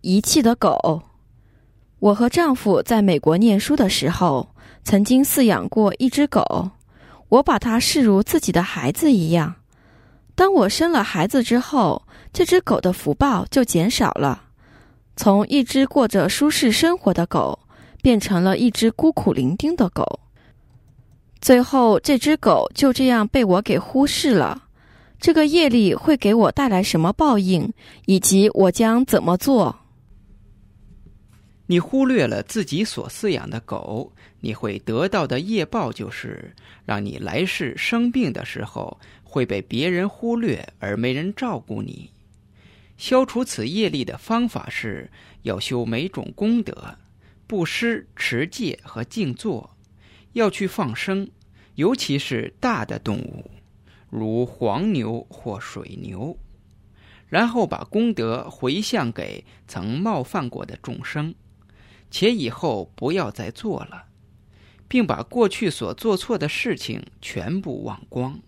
[0.00, 1.02] 遗弃的狗。
[1.98, 4.48] 我和丈夫在美国念书的时候，
[4.84, 6.70] 曾经饲养过一只狗，
[7.28, 9.54] 我把它视如自己的孩子一样。
[10.34, 12.00] 当我生了孩子之后，
[12.32, 14.44] 这只狗的福报就减少了，
[15.16, 17.58] 从一只过着舒适生活的狗，
[18.00, 20.20] 变成了一只孤苦伶仃的狗。
[21.40, 24.62] 最后，这只狗就这样被我给忽视了。
[25.18, 27.72] 这个业力会给我带来什么报应，
[28.06, 29.74] 以及我将怎么做？
[31.70, 36.54] 你忽略了自己所饲养的狗，你会得到的业报就是
[36.86, 42.10] 让你来世生病的时候会被别人忽略而没人照顾你。
[42.96, 45.10] 消除此业力的方法是
[45.42, 46.96] 要修每种功德：
[47.46, 49.76] 布施、持戒和静坐，
[50.32, 51.28] 要去放生，
[51.74, 53.50] 尤其是大的动物，
[54.08, 56.34] 如黄牛或水牛，
[57.28, 61.34] 然后把功德回向给曾冒犯过的众生。
[62.10, 64.04] 且以后不要再做了，
[64.88, 68.40] 并把过去所做错的事情全部忘光。